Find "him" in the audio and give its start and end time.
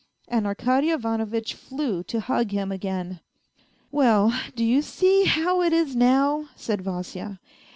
2.49-2.71